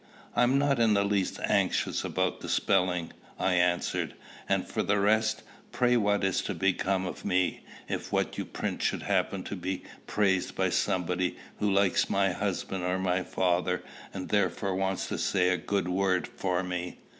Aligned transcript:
"I 0.35 0.41
am 0.41 0.57
not 0.57 0.79
in 0.79 0.95
the 0.95 1.03
least 1.03 1.39
anxious 1.43 2.03
about 2.03 2.39
the 2.41 2.49
spelling," 2.49 3.13
I 3.37 3.53
answered; 3.53 4.15
"and 4.49 4.65
for 4.67 4.81
the 4.81 4.99
rest, 4.99 5.43
pray 5.71 5.95
what 5.95 6.23
is 6.23 6.41
to 6.41 6.55
become 6.55 7.05
of 7.05 7.23
me, 7.23 7.59
if 7.87 8.11
what 8.11 8.35
you 8.35 8.43
print 8.45 8.81
should 8.81 9.03
happen 9.03 9.43
to 9.43 9.55
be 9.55 9.83
praised 10.07 10.55
by 10.55 10.71
somebody 10.71 11.37
who 11.59 11.71
likes 11.71 12.09
my 12.09 12.31
husband 12.31 12.83
or 12.83 12.97
my 12.97 13.21
father, 13.21 13.83
and 14.11 14.29
therefore 14.29 14.73
wants 14.75 15.05
to 15.09 15.19
say 15.19 15.49
a 15.49 15.57
good 15.57 15.87
word 15.87 16.27
for 16.27 16.63
me? 16.63 16.97